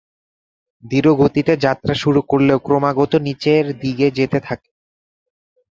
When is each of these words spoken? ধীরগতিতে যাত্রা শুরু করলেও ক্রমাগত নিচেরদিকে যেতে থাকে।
ধীরগতিতে 0.83 1.53
যাত্রা 1.65 1.93
শুরু 1.93 2.19
করলেও 2.21 2.57
ক্রমাগত 2.59 3.11
নিচেরদিকে 3.27 4.07
যেতে 4.17 4.37
থাকে। 4.47 4.69